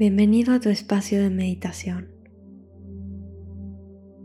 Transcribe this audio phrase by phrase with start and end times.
[0.00, 2.08] Bienvenido a tu espacio de meditación.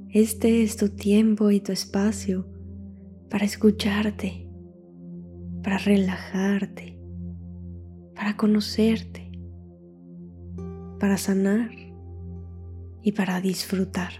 [0.09, 2.47] Este es tu tiempo y tu espacio
[3.29, 4.49] para escucharte,
[5.61, 6.97] para relajarte,
[8.15, 9.33] para conocerte,
[10.97, 11.71] para sanar
[13.01, 14.13] y para disfrutar.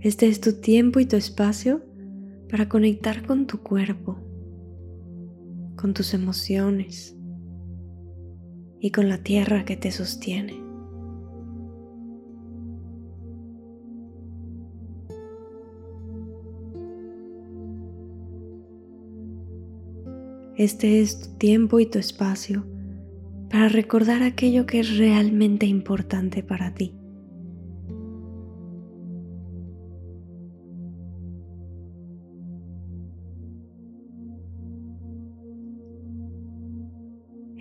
[0.00, 1.80] Este es tu tiempo y tu espacio
[2.50, 4.31] para conectar con tu cuerpo
[5.76, 7.16] con tus emociones
[8.80, 10.62] y con la tierra que te sostiene.
[20.56, 22.64] Este es tu tiempo y tu espacio
[23.50, 26.94] para recordar aquello que es realmente importante para ti.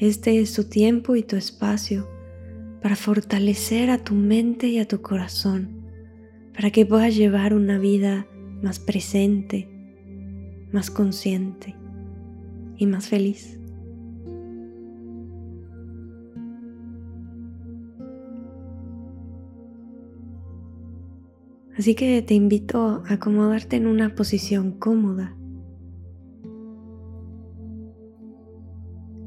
[0.02, 2.09] Este es tu tiempo y tu espacio
[2.81, 5.85] para fortalecer a tu mente y a tu corazón,
[6.55, 8.25] para que puedas llevar una vida
[8.63, 9.69] más presente,
[10.72, 11.75] más consciente
[12.77, 13.59] y más feliz.
[21.77, 25.38] Así que te invito a acomodarte en una posición cómoda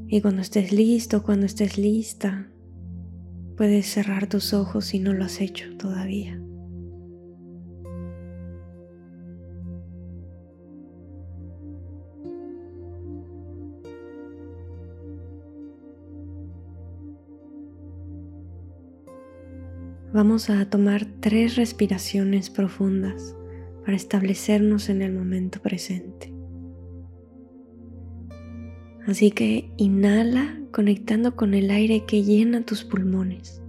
[0.07, 2.47] Y cuando estés listo, cuando estés lista,
[3.57, 6.39] puedes cerrar tus ojos si no lo has hecho todavía.
[20.13, 23.35] Vamos a tomar tres respiraciones profundas
[23.83, 26.34] para establecernos en el momento presente.
[29.07, 33.61] Así que inhala conectando con el aire que llena tus pulmones.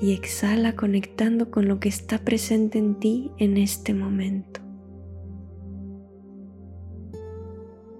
[0.00, 4.60] Y exhala conectando con lo que está presente en ti en este momento.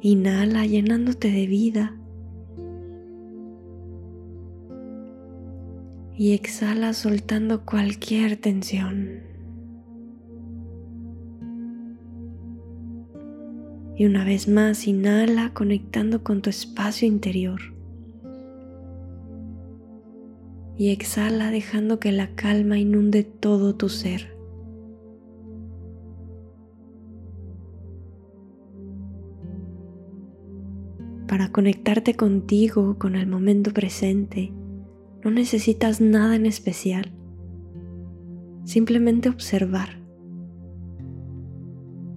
[0.00, 1.96] Inhala llenándote de vida.
[6.16, 9.29] Y exhala soltando cualquier tensión.
[14.00, 17.60] Y una vez más, inhala conectando con tu espacio interior.
[20.78, 24.34] Y exhala dejando que la calma inunde todo tu ser.
[31.28, 34.50] Para conectarte contigo, con el momento presente,
[35.22, 37.12] no necesitas nada en especial.
[38.64, 39.99] Simplemente observar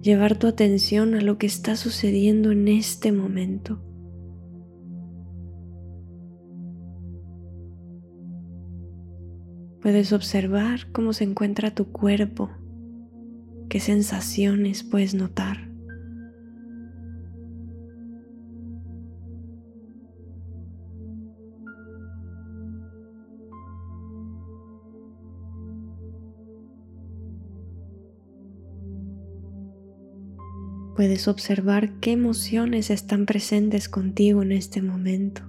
[0.04, 3.82] llevar tu atención a lo que está sucediendo en este momento.
[9.80, 12.50] Puedes observar cómo se encuentra tu cuerpo,
[13.70, 15.63] qué sensaciones puedes notar.
[30.94, 35.42] Puedes observar qué emociones están presentes contigo en este momento.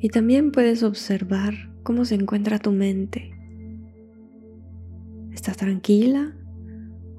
[0.00, 3.32] Y también puedes observar cómo se encuentra tu mente.
[5.32, 6.37] ¿Estás tranquila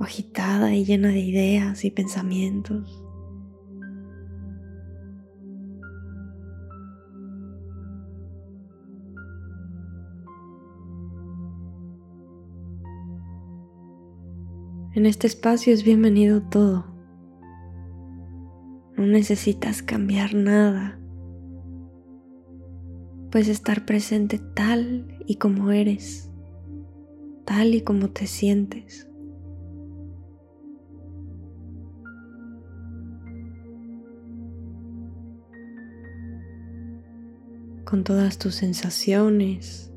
[0.03, 3.05] agitada y llena de ideas y pensamientos.
[14.95, 16.85] En este espacio es bienvenido todo.
[18.97, 20.99] No necesitas cambiar nada.
[23.31, 26.29] Puedes estar presente tal y como eres,
[27.45, 29.08] tal y como te sientes.
[37.89, 39.91] Con todas tus sensaciones,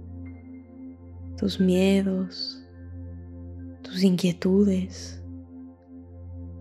[1.37, 2.67] tus miedos,
[3.83, 5.23] tus inquietudes,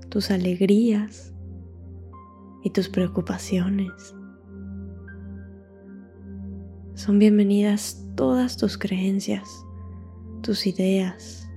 [0.10, 1.34] tus alegrías
[2.66, 4.14] y tus preocupaciones.
[6.96, 9.48] Son bienvenidas todas tus creencias,
[10.42, 11.48] tus ideas,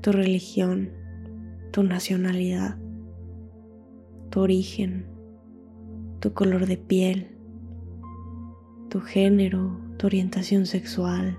[0.00, 0.92] tu religión,
[1.72, 2.78] tu nacionalidad,
[4.30, 5.04] tu origen,
[6.20, 7.36] tu color de piel,
[8.90, 11.38] tu género, tu orientación sexual,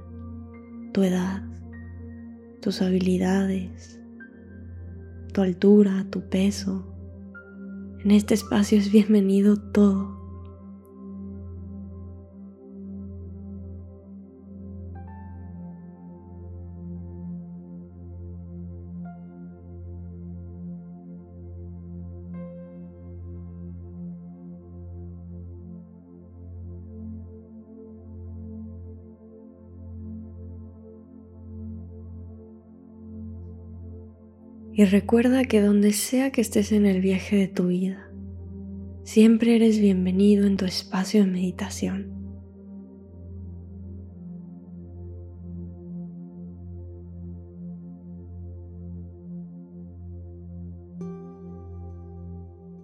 [0.94, 1.44] tu edad,
[2.62, 4.00] tus habilidades,
[5.34, 6.88] tu altura, tu peso.
[8.06, 10.21] En este espacio es bienvenido todo.
[34.74, 38.10] Y recuerda que donde sea que estés en el viaje de tu vida,
[39.04, 42.10] siempre eres bienvenido en tu espacio de meditación.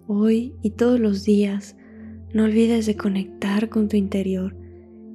[0.06, 1.74] Hoy y todos los días,
[2.34, 4.54] no olvides de conectar con tu interior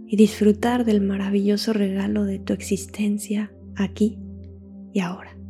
[0.08, 4.18] y disfrutar del maravilloso regalo de tu existencia aquí
[4.92, 5.43] y ahora.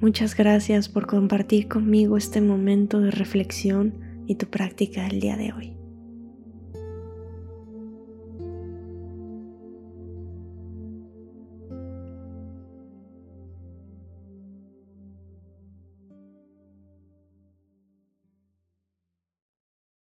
[0.00, 3.92] Muchas gracias por compartir conmigo este momento de reflexión
[4.26, 5.79] y tu práctica del día de hoy.